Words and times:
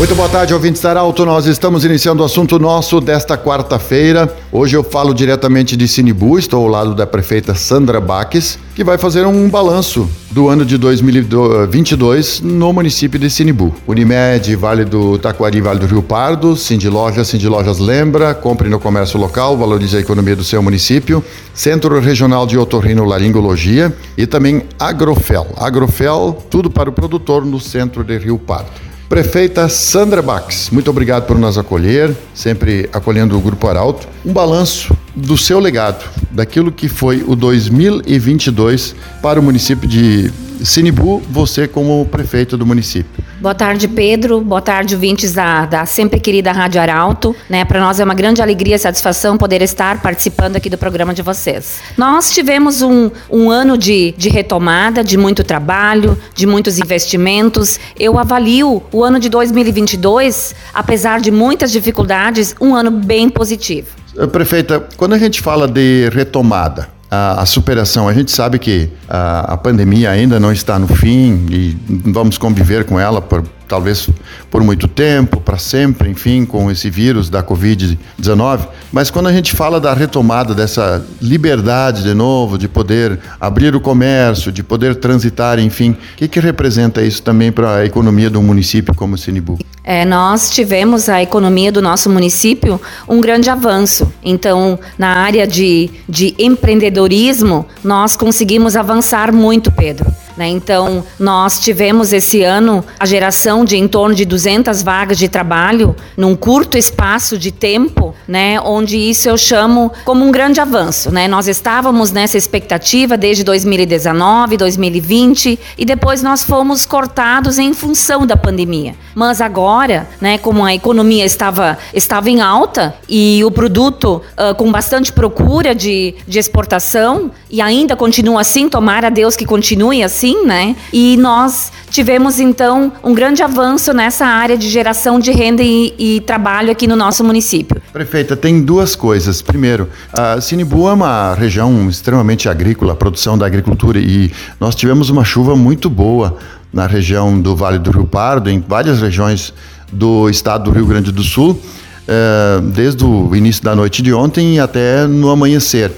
Muito 0.00 0.14
boa 0.14 0.30
tarde, 0.30 0.54
ouvintes 0.54 0.80
da 0.80 0.88
Arauto. 0.88 1.26
Nós 1.26 1.44
estamos 1.44 1.84
iniciando 1.84 2.22
o 2.22 2.24
assunto 2.24 2.58
nosso 2.58 3.02
desta 3.02 3.36
quarta-feira. 3.36 4.34
Hoje 4.50 4.74
eu 4.74 4.82
falo 4.82 5.12
diretamente 5.12 5.76
de 5.76 5.86
Sinibu, 5.86 6.38
estou 6.38 6.62
ao 6.62 6.68
lado 6.68 6.94
da 6.94 7.06
prefeita 7.06 7.54
Sandra 7.54 8.00
Baques, 8.00 8.58
que 8.74 8.82
vai 8.82 8.96
fazer 8.96 9.26
um 9.26 9.46
balanço 9.50 10.08
do 10.30 10.48
ano 10.48 10.64
de 10.64 10.78
2022 10.78 12.40
no 12.40 12.72
município 12.72 13.20
de 13.20 13.28
Sinibu. 13.28 13.74
Unimed, 13.86 14.56
Vale 14.56 14.86
do 14.86 15.18
Taquari, 15.18 15.60
Vale 15.60 15.80
do 15.80 15.86
Rio 15.86 16.02
Pardo, 16.02 16.56
Cindy 16.56 16.88
Lojas, 16.88 17.28
Cindy 17.28 17.46
Lojas 17.46 17.78
lembra, 17.78 18.32
compre 18.32 18.70
no 18.70 18.80
comércio 18.80 19.20
local, 19.20 19.54
valorize 19.54 19.98
a 19.98 20.00
economia 20.00 20.34
do 20.34 20.42
seu 20.42 20.62
município, 20.62 21.22
Centro 21.52 22.00
Regional 22.00 22.46
de 22.46 22.56
Otorrino 22.56 23.04
Laringologia 23.04 23.94
e 24.16 24.26
também 24.26 24.62
Agrofel. 24.78 25.48
Agrofel, 25.58 26.42
tudo 26.48 26.70
para 26.70 26.88
o 26.88 26.92
produtor 26.92 27.44
no 27.44 27.60
centro 27.60 28.02
de 28.02 28.16
Rio 28.16 28.38
Pardo. 28.38 28.89
Prefeita 29.10 29.68
Sandra 29.68 30.22
Bax, 30.22 30.70
muito 30.70 30.88
obrigado 30.88 31.26
por 31.26 31.36
nos 31.36 31.58
acolher, 31.58 32.16
sempre 32.32 32.88
acolhendo 32.92 33.36
o 33.36 33.40
Grupo 33.40 33.66
Arauto. 33.66 34.06
Um 34.24 34.32
balanço 34.32 34.96
do 35.16 35.36
seu 35.36 35.58
legado, 35.58 36.08
daquilo 36.30 36.70
que 36.70 36.88
foi 36.88 37.24
o 37.26 37.34
2022 37.34 38.94
para 39.20 39.40
o 39.40 39.42
município 39.42 39.88
de 39.88 40.30
Sinibu, 40.62 41.20
você 41.28 41.66
como 41.66 42.06
prefeito 42.06 42.56
do 42.56 42.64
município. 42.64 43.24
Boa 43.40 43.54
tarde, 43.54 43.88
Pedro. 43.88 44.42
Boa 44.42 44.60
tarde, 44.60 44.94
ouvintes 44.94 45.32
da, 45.32 45.64
da 45.64 45.86
sempre 45.86 46.20
querida 46.20 46.52
Rádio 46.52 46.78
Arauto. 46.78 47.34
Né, 47.48 47.64
Para 47.64 47.80
nós 47.80 47.98
é 47.98 48.04
uma 48.04 48.12
grande 48.12 48.42
alegria 48.42 48.76
e 48.76 48.78
satisfação 48.78 49.38
poder 49.38 49.62
estar 49.62 50.02
participando 50.02 50.56
aqui 50.56 50.68
do 50.68 50.76
programa 50.76 51.14
de 51.14 51.22
vocês. 51.22 51.80
Nós 51.96 52.30
tivemos 52.34 52.82
um, 52.82 53.10
um 53.30 53.50
ano 53.50 53.78
de, 53.78 54.12
de 54.18 54.28
retomada, 54.28 55.02
de 55.02 55.16
muito 55.16 55.42
trabalho, 55.42 56.18
de 56.34 56.46
muitos 56.46 56.78
investimentos. 56.78 57.80
Eu 57.98 58.18
avalio 58.18 58.82
o 58.92 59.02
ano 59.02 59.18
de 59.18 59.30
2022, 59.30 60.54
apesar 60.74 61.18
de 61.18 61.30
muitas 61.30 61.72
dificuldades, 61.72 62.54
um 62.60 62.74
ano 62.74 62.90
bem 62.90 63.30
positivo. 63.30 63.88
Prefeita, 64.30 64.86
quando 64.98 65.14
a 65.14 65.18
gente 65.18 65.40
fala 65.40 65.66
de 65.66 66.10
retomada, 66.12 66.99
a, 67.10 67.44
superação. 67.44 68.08
A 68.08 68.14
gente 68.14 68.30
sabe 68.30 68.58
que 68.58 68.88
a, 69.08 69.54
a, 69.54 69.56
pandemia 69.56 70.10
ainda 70.10 70.38
não 70.38 70.52
está 70.52 70.78
no 70.78 70.86
fim 70.86 71.46
e 71.50 71.76
vamos 71.88 72.38
conviver 72.38 72.84
com 72.84 73.00
ela 73.00 73.20
por 73.20 73.44
talvez 73.70 74.10
por 74.50 74.64
muito 74.64 74.88
tempo, 74.88 75.40
para 75.40 75.56
sempre, 75.56 76.10
enfim, 76.10 76.44
com 76.44 76.68
esse 76.70 76.90
vírus 76.90 77.30
da 77.30 77.40
Covid-19. 77.40 78.66
Mas 78.92 79.10
quando 79.10 79.28
a 79.28 79.32
gente 79.32 79.54
fala 79.54 79.80
da 79.80 79.94
retomada 79.94 80.52
dessa 80.52 81.06
liberdade 81.22 82.02
de 82.02 82.12
novo, 82.12 82.58
de 82.58 82.66
poder 82.66 83.20
abrir 83.40 83.76
o 83.76 83.80
comércio, 83.80 84.50
de 84.50 84.64
poder 84.64 84.96
transitar, 84.96 85.60
enfim, 85.60 85.92
o 85.92 86.16
que, 86.16 86.26
que 86.26 86.40
representa 86.40 87.00
isso 87.00 87.22
também 87.22 87.52
para 87.52 87.76
a 87.76 87.86
economia 87.86 88.28
do 88.28 88.42
município 88.42 88.92
como 88.92 89.16
Sinibu? 89.16 89.56
É, 89.84 90.04
nós 90.04 90.50
tivemos 90.50 91.08
a 91.08 91.22
economia 91.22 91.70
do 91.70 91.80
nosso 91.80 92.10
município 92.10 92.80
um 93.08 93.20
grande 93.20 93.48
avanço. 93.48 94.12
Então, 94.22 94.78
na 94.98 95.08
área 95.08 95.46
de, 95.46 95.90
de 96.08 96.34
empreendedorismo, 96.38 97.66
nós 97.84 98.16
conseguimos 98.16 98.74
avançar 98.74 99.32
muito, 99.32 99.70
Pedro. 99.70 100.12
Né? 100.40 100.48
Então, 100.48 101.04
nós 101.18 101.60
tivemos 101.60 102.14
esse 102.14 102.42
ano 102.42 102.82
a 102.98 103.04
geração 103.04 103.62
de 103.62 103.76
em 103.76 103.86
torno 103.86 104.14
de 104.14 104.24
200 104.24 104.82
vagas 104.82 105.18
de 105.18 105.28
trabalho 105.28 105.94
num 106.16 106.34
curto 106.34 106.78
espaço 106.78 107.36
de 107.36 107.52
tempo, 107.52 108.14
né? 108.26 108.58
onde 108.58 108.96
isso 108.96 109.28
eu 109.28 109.36
chamo 109.36 109.92
como 110.02 110.24
um 110.24 110.30
grande 110.30 110.58
avanço. 110.58 111.10
Né? 111.10 111.28
Nós 111.28 111.46
estávamos 111.46 112.10
nessa 112.10 112.38
expectativa 112.38 113.18
desde 113.18 113.44
2019, 113.44 114.56
2020 114.56 115.58
e 115.76 115.84
depois 115.84 116.22
nós 116.22 116.42
fomos 116.42 116.86
cortados 116.86 117.58
em 117.58 117.74
função 117.74 118.26
da 118.26 118.34
pandemia. 118.34 118.94
Mas 119.14 119.42
agora, 119.42 120.08
né, 120.22 120.38
como 120.38 120.64
a 120.64 120.74
economia 120.74 121.26
estava, 121.26 121.76
estava 121.92 122.30
em 122.30 122.40
alta 122.40 122.94
e 123.06 123.44
o 123.44 123.50
produto 123.50 124.22
uh, 124.38 124.54
com 124.54 124.72
bastante 124.72 125.12
procura 125.12 125.74
de, 125.74 126.14
de 126.26 126.38
exportação, 126.38 127.30
e 127.50 127.60
ainda 127.60 127.96
continua 127.96 128.40
assim, 128.40 128.68
tomara 128.68 129.10
Deus 129.10 129.34
que 129.34 129.44
continue 129.44 130.02
assim, 130.02 130.29
né? 130.44 130.76
E 130.92 131.16
nós 131.16 131.72
tivemos 131.90 132.40
então 132.40 132.92
um 133.02 133.14
grande 133.14 133.42
avanço 133.42 133.92
nessa 133.92 134.26
área 134.26 134.56
de 134.56 134.68
geração 134.68 135.18
de 135.18 135.30
renda 135.30 135.62
e, 135.62 135.94
e 135.98 136.20
trabalho 136.20 136.70
aqui 136.70 136.86
no 136.86 136.96
nosso 136.96 137.22
município. 137.24 137.80
Prefeita, 137.92 138.36
tem 138.36 138.62
duas 138.62 138.94
coisas. 138.94 139.42
Primeiro, 139.42 139.88
a 140.12 140.40
Sinibu 140.40 140.88
é 140.88 140.92
uma 140.92 141.34
região 141.34 141.88
extremamente 141.88 142.48
agrícola, 142.48 142.94
produção 142.94 143.36
da 143.36 143.46
agricultura, 143.46 143.98
e 143.98 144.32
nós 144.58 144.74
tivemos 144.74 145.10
uma 145.10 145.24
chuva 145.24 145.56
muito 145.56 145.90
boa 145.90 146.36
na 146.72 146.86
região 146.86 147.40
do 147.40 147.56
Vale 147.56 147.78
do 147.78 147.90
Rio 147.90 148.06
Pardo, 148.06 148.48
em 148.48 148.60
várias 148.60 149.00
regiões 149.00 149.52
do 149.92 150.28
estado 150.30 150.64
do 150.64 150.70
Rio 150.70 150.86
Grande 150.86 151.10
do 151.10 151.22
Sul, 151.22 151.60
eh, 152.06 152.60
desde 152.62 153.04
o 153.04 153.34
início 153.34 153.62
da 153.64 153.74
noite 153.74 154.02
de 154.02 154.12
ontem 154.12 154.60
até 154.60 155.06
no 155.06 155.30
amanhecer 155.30 155.90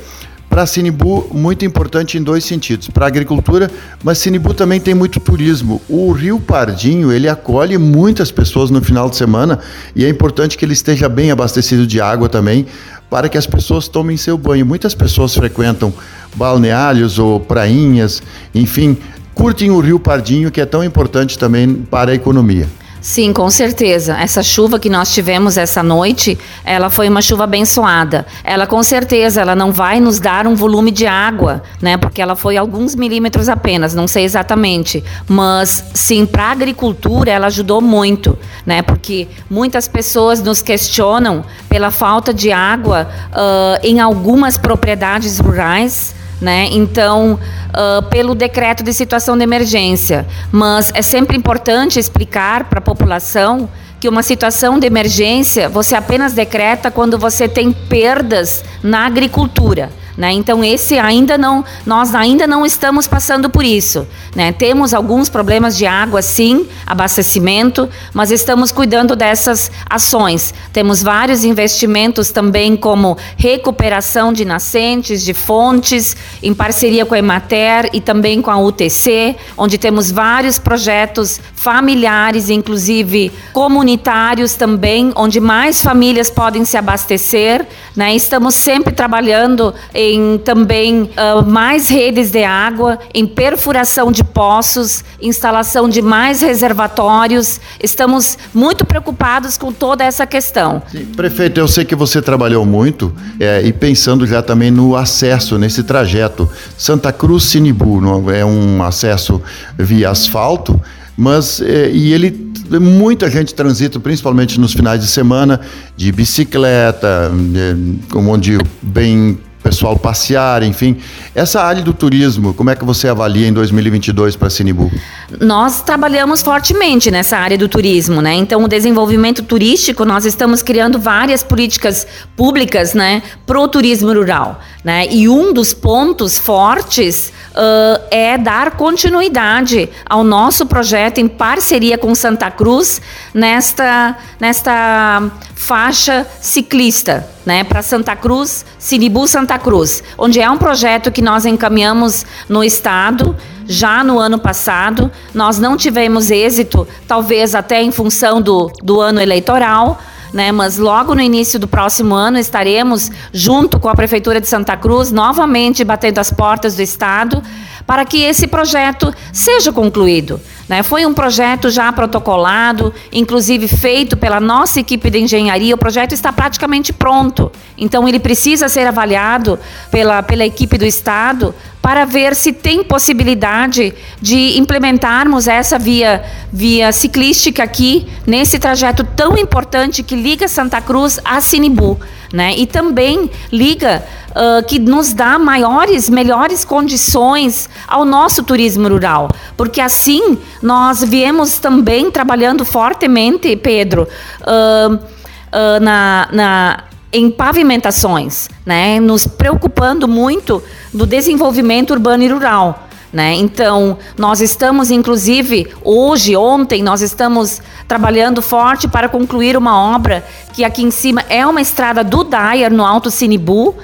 para 0.53 0.67
Sinibu 0.67 1.31
muito 1.33 1.65
importante 1.65 2.19
em 2.19 2.23
dois 2.23 2.45
sentidos. 2.45 2.87
Para 2.87 3.07
a 3.07 3.09
agricultura, 3.09 3.71
mas 4.05 4.19
Sinibu 4.19 4.53
também 4.53 4.79
tem 4.79 4.93
muito 4.93 5.19
turismo. 5.19 5.81
O 5.89 6.13
Rio 6.13 6.39
Pardinho, 6.39 7.11
ele 7.11 7.27
acolhe 7.27 7.79
muitas 7.79 8.31
pessoas 8.31 8.69
no 8.69 8.83
final 8.83 9.09
de 9.09 9.17
semana 9.17 9.59
e 9.97 10.05
é 10.05 10.11
importante 10.11 10.59
que 10.59 10.65
ele 10.67 10.75
esteja 10.75 11.09
bem 11.09 11.31
abastecido 11.31 11.87
de 11.87 12.03
água 12.03 12.29
também 12.29 12.67
para 13.09 13.31
que 13.31 13.39
as 13.39 13.47
pessoas 13.47 13.89
tomem 13.89 14.19
seu 14.19 14.37
banho. 14.37 14.67
Muitas 14.67 14.95
pessoas 14.95 15.35
frequentam 15.35 15.91
balneários 16.37 17.19
ou 17.19 17.41
prainhas, 17.41 18.23
enfim, 18.55 18.99
curtem 19.33 19.71
o 19.71 19.81
Rio 19.81 19.99
Pardinho, 19.99 20.51
que 20.51 20.61
é 20.61 20.67
tão 20.67 20.85
importante 20.85 21.39
também 21.39 21.73
para 21.73 22.11
a 22.11 22.15
economia. 22.15 22.69
Sim, 23.03 23.33
com 23.33 23.51
certeza. 23.51 24.17
Essa 24.17 24.45
chuva 24.45 24.79
que 24.79 24.89
nós 24.89 25.13
tivemos 25.13 25.57
essa 25.57 25.83
noite, 25.83 26.39
ela 26.65 26.89
foi 26.89 27.09
uma 27.09 27.21
chuva 27.21 27.43
abençoada. 27.45 28.25
Ela 28.45 28.65
com 28.65 28.81
certeza, 28.81 29.41
ela 29.41 29.57
não 29.57 29.73
vai 29.73 29.99
nos 29.99 30.21
dar 30.21 30.47
um 30.47 30.55
volume 30.55 30.93
de 30.93 31.05
água, 31.05 31.65
né? 31.81 31.97
Porque 31.97 32.23
ela 32.23 32.37
foi 32.37 32.57
alguns 32.57 32.95
milímetros 32.95 33.49
apenas, 33.49 33.93
não 33.93 34.07
sei 34.07 34.23
exatamente. 34.23 35.03
Mas 35.27 35.85
sim, 35.93 36.25
para 36.25 36.45
a 36.45 36.51
agricultura 36.53 37.33
ela 37.33 37.49
ajudou 37.49 37.81
muito, 37.81 38.39
né? 38.65 38.83
Porque 38.83 39.27
muitas 39.51 39.89
pessoas 39.89 40.41
nos 40.41 40.63
questionam 40.63 41.45
pela 41.69 41.91
falta 41.91 42.33
de 42.33 42.53
água 42.53 43.09
uh, 43.33 43.85
em 43.85 43.99
algumas 43.99 44.57
propriedades 44.57 45.41
rurais 45.41 46.15
né? 46.43 46.69
Então, 46.71 47.39
uh, 47.71 48.03
pelo 48.11 48.35
decreto 48.35 48.83
de 48.83 48.93
situação 48.93 49.39
de 49.39 49.45
emergência. 49.45 50.27
Mas 50.51 50.91
é 50.95 51.01
sempre 51.01 51.37
importante 51.37 51.99
explicar 51.99 52.65
para 52.65 52.81
a 52.81 52.83
população 52.83 53.69
que 54.01 54.09
uma 54.09 54.23
situação 54.23 54.81
de 54.81 54.87
emergência 54.87 55.69
você 55.69 55.95
apenas 55.95 56.33
decreta 56.33 56.91
quando 56.91 57.17
você 57.17 57.49
tem 57.49 57.71
perdas 57.71 58.65
na 58.83 59.07
agricultura. 59.07 59.91
Né? 60.17 60.33
Então 60.33 60.63
esse 60.63 60.99
ainda 60.99 61.39
não, 61.39 61.65
nós 61.87 62.15
ainda 62.15 62.47
não 62.47 62.67
estamos 62.67 63.07
passando 63.07 63.49
por 63.49 63.65
isso. 63.65 64.07
Né? 64.35 64.53
Temos 64.53 64.93
alguns 64.93 65.29
problemas 65.29 65.77
de 65.77 65.87
água, 65.87 66.21
sim, 66.21 66.67
abastecimento, 66.87 67.89
mas 68.13 68.31
estamos 68.31 68.71
cuidando 68.71 69.17
dessas 69.17 69.71
ações. 69.89 70.53
Temos 70.73 71.03
vários 71.03 71.45
investimentos 71.45 72.31
também, 72.31 72.77
como 72.77 73.17
recuperação 73.37 74.33
de 74.33 74.45
nascentes, 74.45 75.23
de 75.25 75.33
fontes, 75.33 76.17
em 76.43 76.53
parceria 76.53 77.07
com 77.07 77.15
a 77.15 77.19
Emater 77.19 77.91
e 77.93 78.01
também 78.01 78.43
com 78.43 78.51
a 78.51 78.59
UTC, 78.59 79.37
onde 79.57 79.79
temos 79.79 80.11
vários 80.11 80.59
projetos 80.59 81.41
familiares, 81.55 82.51
inclusive 82.51 83.33
comunitários 83.53 84.55
também, 84.55 85.13
onde 85.15 85.41
mais 85.41 85.83
famílias 85.83 86.31
podem 86.31 86.65
se 86.65 86.77
abastecer. 86.77 87.67
Né? 87.97 88.15
Estamos 88.15 88.55
sempre 88.55 88.93
trabalhando 88.93 89.75
em 90.03 90.39
também 90.39 91.03
uh, 91.03 91.45
mais 91.47 91.89
redes 91.89 92.31
de 92.31 92.43
água, 92.43 92.99
em 93.15 93.27
perfuração 93.27 94.11
de 94.11 94.25
poços, 94.25 95.05
instalação 95.21 95.89
de 95.89 96.03
mais 96.03 96.43
reservatórios. 96.43 97.61
Estamos 97.83 98.37
muito 98.53 98.85
preocupados 98.85 99.57
com 99.57 99.73
toda 99.73 100.05
essa 100.05 100.27
questão. 100.27 100.83
Sim, 100.91 101.05
prefeito, 101.17 101.61
eu 101.61 101.69
sei 101.69 101.85
que 101.85 101.95
você 101.95 102.21
trabalhou 102.21 102.67
muito 102.67 103.13
é, 103.39 103.63
e 103.63 103.73
pensando 103.73 104.27
já 104.27 104.43
também 104.43 104.71
no 104.71 104.97
acesso 104.97 105.59
nesse 105.59 105.83
trajeto. 105.83 106.49
Santa 106.77 107.13
Cruz 107.13 107.45
Sinibu 107.45 108.01
é 108.31 108.45
um 108.45 108.83
acesso 108.83 109.41
via 109.79 110.11
asfalto, 110.11 110.81
mas 111.17 111.61
é, 111.61 111.91
e 111.91 112.13
ele 112.13 112.53
muita 112.81 113.29
gente 113.31 113.55
transita, 113.55 114.01
principalmente 114.01 114.59
nos 114.59 114.73
finais 114.73 115.01
de 115.01 115.07
semana, 115.07 115.61
de 115.97 116.11
bicicleta, 116.11 117.31
é, 117.55 118.17
onde 118.17 118.59
bem 118.81 119.39
pessoal 119.73 119.97
passear, 119.97 120.63
enfim. 120.63 120.99
Essa 121.35 121.63
área 121.63 121.83
do 121.83 121.95
turismo, 121.95 122.53
como 122.53 122.69
é 122.69 122.77
que 122.77 122.85
você 122.85 123.09
avalia 123.09 123.49
em 123.49 123.53
2022 123.55 124.37
para 124.37 124.51
Sinibu? 124.51 124.93
Nós 125.41 125.81
trabalhamos 125.81 126.43
fortemente 126.43 127.11
nessa 127.11 127.39
área 127.39 127.57
do 127.57 127.67
turismo, 127.67 128.21
né? 128.21 128.35
Então, 128.35 128.63
o 128.63 128.69
desenvolvimento 128.69 129.43
turístico, 129.43 130.05
nós 130.05 130.27
estamos 130.27 130.63
criando 130.63 130.99
várias 130.99 131.43
políticas 131.43 132.07
públicas, 132.37 132.93
né, 132.93 133.23
pro 133.47 133.67
turismo 133.67 134.13
rural, 134.13 134.61
né? 134.85 135.07
E 135.11 135.27
um 135.27 135.55
dos 135.55 135.73
pontos 135.73 136.37
fortes 136.37 137.33
uh, 137.53 138.03
é 138.11 138.37
dar 138.37 138.73
continuidade 138.73 139.89
ao 140.05 140.23
nosso 140.23 140.67
projeto 140.67 141.19
em 141.19 141.29
parceria 141.29 141.97
com 141.97 142.15
Santa 142.15 142.51
Cruz 142.51 143.01
nesta 143.33 144.19
nesta 144.39 145.31
faixa 145.63 146.27
ciclista, 146.41 147.29
né, 147.47 147.63
para 147.63 147.83
Santa 147.83 148.17
Cruz, 148.17 148.67
Sinibu 148.79 149.29
Santa 149.29 149.59
Cruz, 149.63 150.03
onde 150.19 150.41
é 150.41 150.51
um 150.51 150.59
projeto 150.59 151.11
que 151.11 151.23
nós 151.23 151.47
encaminhamos 151.47 152.27
no 152.49 152.63
estado 152.63 153.37
já 153.67 154.03
no 154.03 154.19
ano 154.19 154.39
passado. 154.39 155.11
Nós 155.33 155.59
não 155.59 155.77
tivemos 155.77 156.31
êxito, 156.31 156.87
talvez 157.07 157.55
até 157.55 157.83
em 157.83 157.91
função 157.91 158.41
do, 158.41 158.71
do 158.83 159.01
ano 159.01 159.21
eleitoral, 159.21 159.99
né? 160.33 160.51
Mas 160.51 160.79
logo 160.79 161.15
no 161.15 161.21
início 161.21 161.59
do 161.59 161.69
próximo 161.69 162.15
ano 162.15 162.39
estaremos 162.39 163.11
junto 163.33 163.79
com 163.79 163.89
a 163.89 163.95
prefeitura 163.95 164.41
de 164.41 164.49
Santa 164.49 164.77
Cruz 164.77 165.13
novamente 165.13 165.85
batendo 165.85 166.19
as 166.19 166.31
portas 166.31 166.75
do 166.75 166.83
estado 166.83 167.43
para 167.87 168.05
que 168.05 168.23
esse 168.23 168.47
projeto 168.47 169.13
seja 169.33 169.73
concluído. 169.73 170.41
Né? 170.73 170.83
Foi 170.83 171.05
um 171.05 171.13
projeto 171.13 171.69
já 171.69 171.93
protocolado, 171.93 172.95
inclusive 173.13 173.69
feito 173.69 174.17
pela 174.17 174.41
nossa 174.41 174.81
equipe 174.81 175.11
de 175.11 175.19
engenharia. 175.19 175.75
O 175.75 175.77
projeto 175.77 176.13
está 176.13 176.33
praticamente 176.33 176.95
pronto. 176.95 177.53
Então, 177.77 178.09
ele 178.09 178.19
precisa 178.19 178.71
ser 178.71 178.87
avaliado 178.87 179.59
pela, 179.91 180.23
pela 180.23 180.47
equipe 180.47 180.79
do 180.79 180.87
Estado 180.87 181.55
para 181.83 182.05
ver 182.05 182.37
se 182.37 182.53
tem 182.53 182.85
possibilidade 182.85 183.93
de 184.21 184.57
implementarmos 184.57 185.49
essa 185.49 185.81
via, 185.81 186.23
via 186.53 186.93
ciclística 186.93 187.65
aqui, 187.65 188.07
nesse 188.25 188.57
trajeto 188.61 189.03
tão 189.03 189.37
importante 189.37 190.05
que 190.05 190.15
liga 190.15 190.47
Santa 190.47 190.81
Cruz 190.81 191.19
a 191.25 191.41
Sinibu. 191.41 192.01
Né? 192.33 192.57
E 192.57 192.67
também 192.67 193.29
liga 193.51 194.03
uh, 194.31 194.65
que 194.65 194.79
nos 194.79 195.13
dá 195.13 195.39
maiores, 195.39 196.09
melhores 196.09 196.65
condições 196.65 197.69
ao 197.87 198.07
nosso 198.07 198.43
turismo 198.43 198.89
rural, 198.89 199.31
porque 199.55 199.83
assim 199.83 200.39
nós 200.63 201.05
viemos 201.05 201.59
também 201.59 202.11
trabalhando 202.11 202.65
fortemente, 202.65 203.55
Pedro, 203.57 204.09
uh, 204.41 204.95
uh, 204.95 205.81
na, 205.83 206.29
na 206.33 206.85
em 207.13 207.31
pavimentações, 207.31 208.49
né? 208.65 208.99
nos 208.99 209.27
preocupando 209.27 210.09
muito 210.09 210.63
do 210.93 211.05
desenvolvimento 211.05 211.91
urbano 211.91 212.23
e 212.23 212.29
rural. 212.29 212.89
Né? 213.13 213.35
Então, 213.35 213.99
nós 214.17 214.41
estamos, 214.41 214.91
inclusive, 214.91 215.69
hoje, 215.85 216.35
ontem, 216.35 216.83
nós 216.83 217.03
estamos 217.03 217.61
trabalhando 217.87 218.41
forte 218.41 218.89
para 218.89 219.09
concluir 219.09 219.55
uma 219.55 219.95
obra 219.95 220.25
que 220.55 220.65
aqui 220.65 220.83
em 220.83 220.91
cima 220.91 221.23
é 221.29 221.47
uma 221.47 221.61
estrada 221.61 222.03
do 222.03 222.25
Dyer, 222.25 222.73
no 222.73 222.85
Alto 222.85 223.11
Sinibu, 223.11 223.77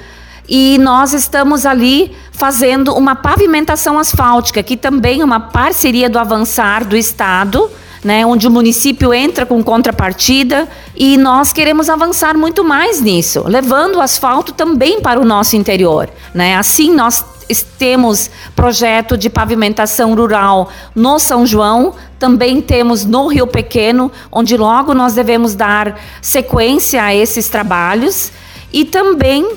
e 0.48 0.78
nós 0.78 1.12
estamos 1.12 1.66
ali 1.66 2.16
fazendo 2.32 2.94
uma 2.94 3.14
pavimentação 3.14 3.98
asfáltica, 3.98 4.62
que 4.62 4.78
também 4.78 5.20
é 5.20 5.24
uma 5.24 5.40
parceria 5.40 6.08
do 6.08 6.18
Avançar 6.18 6.86
do 6.86 6.96
Estado, 6.96 7.70
né, 8.04 8.24
onde 8.24 8.46
o 8.46 8.50
município 8.50 9.12
entra 9.12 9.44
com 9.44 9.62
contrapartida 9.62 10.68
e 10.94 11.16
nós 11.16 11.52
queremos 11.52 11.88
avançar 11.88 12.36
muito 12.36 12.64
mais 12.64 13.00
nisso, 13.00 13.44
levando 13.46 13.96
o 13.96 14.00
asfalto 14.00 14.52
também 14.52 15.00
para 15.00 15.20
o 15.20 15.24
nosso 15.24 15.56
interior. 15.56 16.08
Né? 16.34 16.56
Assim, 16.56 16.94
nós 16.94 17.24
temos 17.78 18.30
projeto 18.54 19.16
de 19.16 19.30
pavimentação 19.30 20.14
rural 20.14 20.68
no 20.94 21.18
São 21.18 21.46
João, 21.46 21.94
também 22.18 22.60
temos 22.60 23.04
no 23.04 23.28
Rio 23.28 23.46
Pequeno, 23.46 24.10
onde 24.30 24.56
logo 24.56 24.92
nós 24.92 25.14
devemos 25.14 25.54
dar 25.54 25.98
sequência 26.20 27.02
a 27.02 27.14
esses 27.14 27.48
trabalhos, 27.48 28.32
e 28.72 28.84
também 28.84 29.50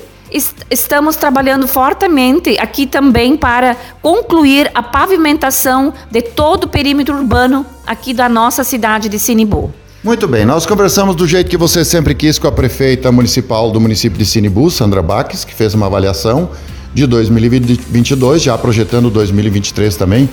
estamos 0.70 1.16
trabalhando 1.16 1.66
fortemente 1.68 2.56
aqui 2.58 2.86
também 2.86 3.36
para 3.36 3.76
concluir 4.00 4.70
a 4.74 4.82
pavimentação 4.82 5.92
de 6.10 6.22
todo 6.22 6.64
o 6.64 6.68
perímetro 6.68 7.16
urbano 7.16 7.66
aqui 7.86 8.14
da 8.14 8.28
nossa 8.28 8.64
cidade 8.64 9.08
de 9.08 9.18
Sinibu. 9.18 9.72
Muito 10.02 10.26
bem, 10.26 10.44
nós 10.44 10.66
conversamos 10.66 11.14
do 11.14 11.28
jeito 11.28 11.48
que 11.48 11.56
você 11.56 11.84
sempre 11.84 12.14
quis 12.14 12.36
com 12.36 12.48
a 12.48 12.52
prefeita 12.52 13.12
municipal 13.12 13.70
do 13.70 13.80
município 13.80 14.18
de 14.18 14.26
Sinibu, 14.26 14.68
Sandra 14.68 15.00
Baques, 15.00 15.44
que 15.44 15.54
fez 15.54 15.74
uma 15.74 15.86
avaliação 15.86 16.50
de 16.94 17.06
2022, 17.06 18.42
já 18.42 18.56
projetando 18.58 19.10
2023 19.10 19.96
também. 19.96 20.28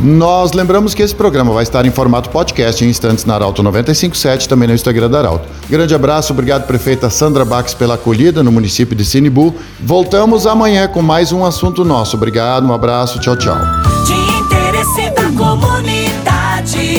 Nós 0.00 0.52
lembramos 0.52 0.94
que 0.94 1.02
esse 1.02 1.14
programa 1.14 1.52
vai 1.52 1.62
estar 1.62 1.84
em 1.86 1.90
formato 1.90 2.30
podcast 2.30 2.84
em 2.84 2.88
instantes 2.88 3.24
na 3.24 3.34
Arauto 3.34 3.62
957, 3.62 4.48
também 4.48 4.68
no 4.68 4.74
Instagram 4.74 5.10
da 5.10 5.18
Arauto. 5.18 5.48
Grande 5.68 5.94
abraço, 5.94 6.32
obrigado 6.32 6.66
prefeita 6.66 7.10
Sandra 7.10 7.44
Bax 7.44 7.74
pela 7.74 7.94
acolhida 7.94 8.42
no 8.42 8.52
município 8.52 8.96
de 8.96 9.04
Sinibu. 9.04 9.54
Voltamos 9.80 10.46
amanhã 10.46 10.88
com 10.88 11.02
mais 11.02 11.32
um 11.32 11.44
assunto 11.44 11.84
nosso. 11.84 12.16
Obrigado, 12.16 12.66
um 12.66 12.72
abraço, 12.72 13.18
tchau, 13.18 13.36
tchau. 13.36 13.56
De 14.06 14.12
interesse 14.12 15.10
da 15.10 15.30
comunidade, 15.36 16.98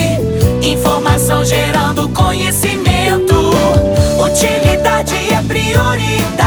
informação 0.61 1.43
gerando 1.45 2.09
conhecimento, 2.09 3.35
utilidade 4.23 5.15
é 5.31 5.41
prioridade 5.47 6.38